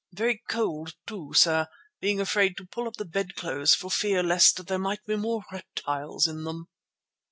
[0.15, 1.67] Very cold too, sir,
[1.99, 6.25] being afraid to pull up the bedclothes for fear lest there might be more reptiles
[6.25, 6.65] in them."